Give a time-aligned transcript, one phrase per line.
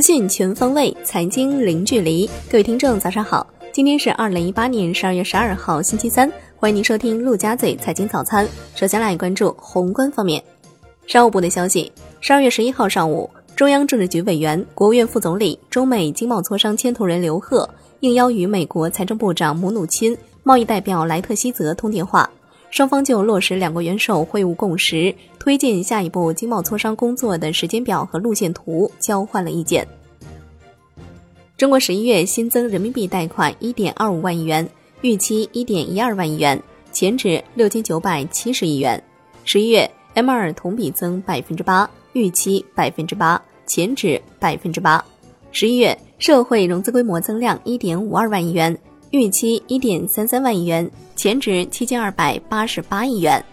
[0.00, 2.26] 资讯全方位，财经零距离。
[2.50, 3.46] 各位听众，早上好！
[3.70, 6.32] 今天是二零一八年十二月十二号，星期三。
[6.56, 8.48] 欢迎您收听陆家嘴财经早餐。
[8.74, 10.42] 首先来关注宏观方面，
[11.06, 17.68] 商务部的消息：十二月十一号上午，中央政治局委员、国务院副总理、中美经贸磋商牵头人刘鹤
[18.00, 22.30] 应邀与美国财政部长姆努钦、贸易代表莱特希泽通电话。
[22.70, 29.86] 双方就落实两国元首会晤共识、推进下一步经贸磋商工作的时间表和路线图交换了意见。
[31.56, 34.66] 中国十一月新增人民币贷款一点二五万亿元，
[35.02, 39.02] 预期一点一二万亿元，前值六千九百七十亿元。
[39.44, 45.04] 十一月 M 二同比增百分之八，预期百分之八，前值百分之八。
[45.52, 48.78] 十一月社会融资规模增量一点五二万亿元。
[49.10, 53.44] 预期一点三三万亿元，前值七千二百八十八亿元。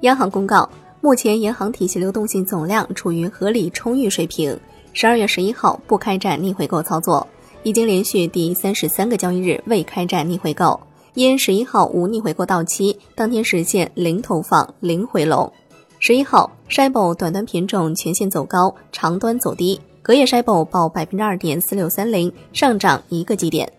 [0.00, 0.68] 央行公告，
[1.00, 4.58] 目前银行体系流动性总量处于合理充裕水平。
[4.92, 7.24] 十二月十一号不开展逆回购操作，
[7.62, 10.80] 已经连续第三十三个交易日未开展逆回购。
[11.14, 15.52] 因十一号无逆回购到期，当天实现零投放、零回笼。
[16.00, 19.80] 十一号，SHIB 短端品种全线走高，长端走低。
[20.04, 23.72] 隔夜筛报报百分之二点四六三零，上涨一个基点。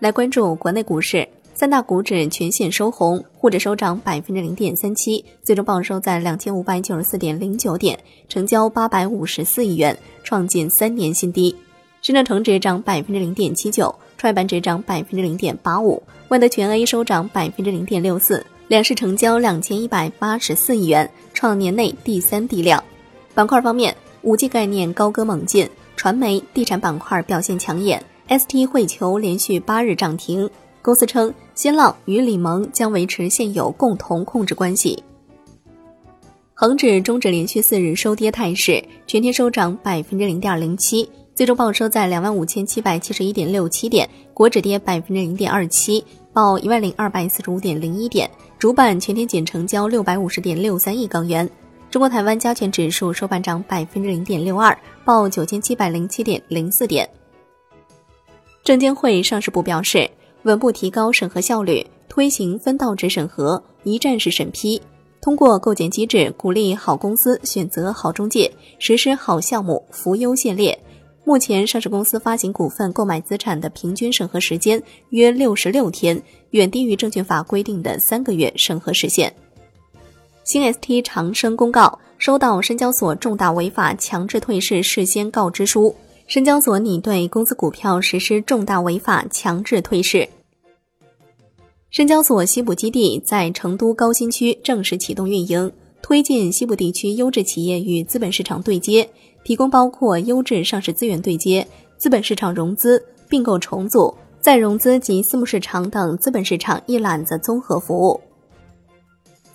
[0.00, 7.96] 来关注国内股市，三大股指全线收红，沪指收涨百分之零点三七，最终报收在两千五百九十四点零九点，
[8.28, 11.54] 成交八百五十四亿元，创近三年新低。
[12.02, 22.82] 深证成指涨百分之零点七九，创业板指涨百分之零点八五，万德全 A 收涨百分之零点六四，两市成交两千一百八十四亿元，创年内第三低量。
[23.32, 23.94] 板块方面。
[24.24, 28.02] 五 G 概念高歌猛进，传媒、地产板块表现抢眼。
[28.26, 30.48] ST 汇球连续八日涨停。
[30.80, 35.02] 公司称，新浪与李萌将维持现有共同控制关系。
[36.54, 44.08] 恒指终止连续四日收跌态势，全天收涨百分之零点零七，最终报收在两万五千七百七十一点六七点。
[44.32, 48.30] 国指跌百分之零点二七，报一万零二百四十五点零一点。
[48.58, 51.46] 主板全天仅成交六百五十点六三亿港元。
[51.94, 57.08] 中国台湾加权指数收盘涨百分之零点六二，报九千七百零七点零四点。
[58.64, 60.10] 证监会上市部表示，
[60.42, 64.82] 稳步提高审核效率，推行分道制审核、一站式审批，
[65.22, 70.76] 通过构建机制，鼓励好公司选择好中介，实施好项目扶优限劣。
[71.22, 79.32] 目前，上市公司发行股份、购买资产的平均审核时间约六十六天，远低于证券法规定的三个月审核时限。
[80.44, 85.94] 新 ST 长生公告收到深交所重大违法强制退市事先告知书，
[86.26, 90.28] 深交所拟对公司股票实施重大违法强制退市。
[91.88, 95.72] 深交所西部基地在成都高新区正式启动运营，
[96.02, 99.08] 推进西部地区优质企业与资本市场对接，
[99.44, 101.66] 提供包括优质上市资源对接、
[101.96, 108.20] 资本市场融资、并购重组、再融资及私募市场等资本市场一揽子综合服务。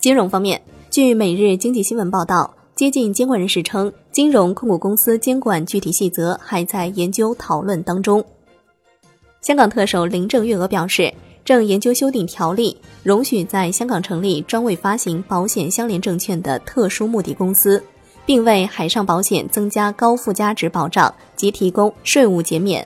[0.00, 0.60] 金融方面。
[0.90, 8.24] 据《每日经济新闻》报道，接近监管人士称，金融控股公司监管具体细则还在研究讨论当中。
[9.40, 11.14] 香港特首林郑月娥表示，
[11.44, 17.80] 正研究修订条例，容许在香港成立专为发行保险相连证券的特殊目的公司，
[18.26, 22.84] 并为海上保险增加高附加值保障及提供税务减免。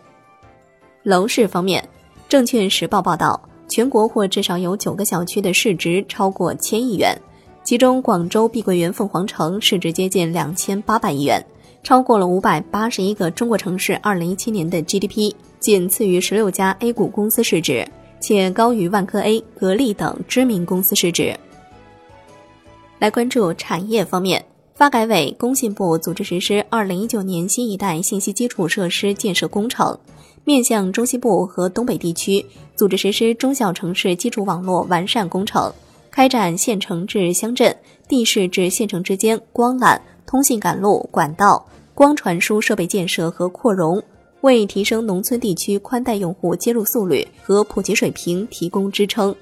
[1.05, 1.83] 楼市方面，
[2.29, 7.19] 《证券时报》报道，全国或至少有九个小区的市值超过千亿元。
[7.65, 11.43] 其中，广州碧桂园凤凰城市值接近两千八百亿元，
[11.83, 17.89] 超过了五百八十一个中国城市二零一七年的 GDP，仅次于十六家 A 股公司市值，
[18.21, 21.35] 且高于万科 A、格力等知名公司市值。
[22.99, 29.99] 来关注产业方面，发改委、工信部组织实施二零一九年新一代信息基础设施建设工程，
[30.45, 32.45] 面向中西部和东北地区，
[32.77, 35.73] 组织实施中小城市基础网络完善工程。
[36.15, 44.01] 开展县城至乡镇、地市至县城之间光缆、通信赶路、管道、光传输设备建设和扩容，
[44.43, 49.35] 为提升农村地区宽带用户接入速率和普及水平提供支撑。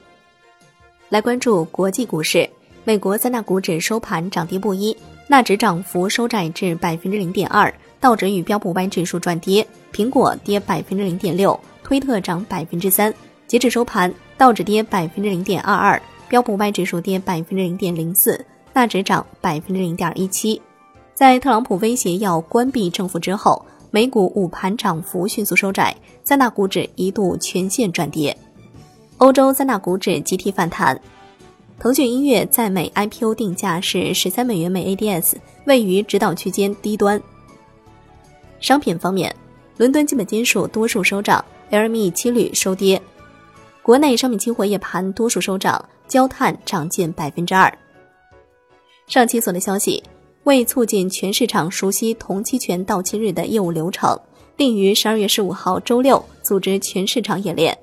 [1.10, 2.48] 来关注国际股市，
[2.84, 4.96] 美国三大股指收盘涨跌不一，
[5.28, 7.70] 纳指涨幅收窄至百分之零点二，
[8.00, 13.12] 道指与标普五百指数转跌，苹果跌百分之零点六，推特涨百分之三。
[13.46, 16.00] 截止收盘，道指跌百分之零点二二。
[16.32, 18.42] 标普五百指数跌百分之零点零四，
[18.72, 20.62] 纳指涨百分之零点一七。
[21.12, 25.94] 在特朗普威胁要关闭政府之后，美股午盘涨幅迅速收窄，
[26.24, 28.34] 三大股指一度全线转跌。
[29.18, 30.98] 欧洲三大股指集体反弹。
[31.78, 35.34] 腾讯音乐在美 IPO 定价是十三美元每 ADS，
[35.66, 37.22] 位于指导区间低端。
[38.58, 39.36] 商品方面，
[39.76, 43.02] 伦敦基本金属多数收涨，LME 期铝收跌。
[43.82, 47.76] 国内商品期货夜盘多数收涨，焦炭涨近百分之二。
[49.08, 50.00] 上期所的消息，
[50.44, 54.16] 为促进全市场熟悉同期权到期日的业务流程，
[54.56, 57.76] 定于十二月十五号周六组织全市场演练。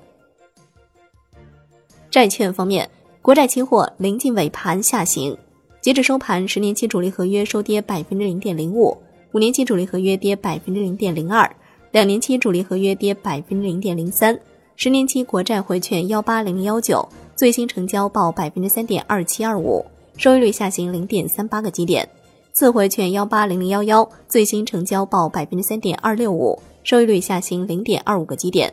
[2.10, 2.88] 债券方面，
[3.20, 5.36] 国债期货临近尾盘下行，
[5.82, 8.96] 截至收盘，十年期主力合约收跌百分之零点零五，
[9.32, 11.54] 五年期主力合约跌百分之零点零二，
[11.90, 14.38] 两年期主力合约跌百分之零点零三。
[14.82, 17.06] 十年期国债回券幺八零零幺九
[17.36, 19.84] 最新成交报百分之三点二七二五，
[20.16, 22.08] 收益率下行零点三八个基点。
[22.54, 28.72] 次回券幺八零零幺幺最新成交报百分之三点二六五，收益率下行零点二五个基点。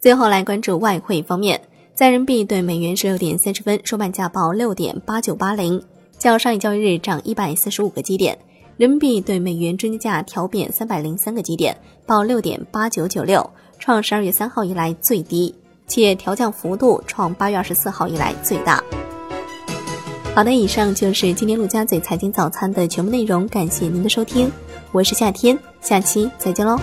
[0.00, 1.60] 最后来关注外汇方面，
[1.94, 5.80] 在人民币对美元十六点三十分收盘价报六点八九八零，
[6.18, 8.36] 较上一交易日涨一百四十五个基点。
[8.76, 11.74] 人民币对美元中间价调贬三百零三个基点，
[12.04, 13.48] 报六点八九九六。
[13.78, 15.54] 创十二月三号以来最低，
[15.86, 18.82] 且调降幅度创八月二十四号以来最大。
[20.34, 24.50] 好的，以上就是今天陆家嘴财经早餐的全部内容，感谢您的收听，
[24.92, 26.78] 我是夏天，下期再见喽。